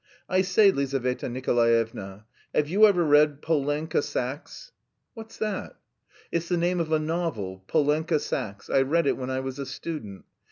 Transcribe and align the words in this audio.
I 0.27 0.41
say, 0.41 0.71
Lizaveta 0.71 1.29
Nikolaevna, 1.29 2.25
have 2.55 2.67
you 2.67 2.87
ever 2.87 3.03
read 3.05 3.39
'Polenka 3.43 4.01
Saxe'?" 4.01 4.71
"What's 5.13 5.37
that?" 5.37 5.75
"It's 6.31 6.49
the 6.49 6.57
name 6.57 6.79
of 6.79 6.91
a 6.91 6.97
novel, 6.97 7.63
'Polenka 7.67 8.19
Saxe.' 8.19 8.67
I 8.71 8.81
read 8.81 9.05
it 9.05 9.15
when 9.15 9.29
I 9.29 9.41
was 9.41 9.59
a 9.59 9.65
student.... 9.67 10.25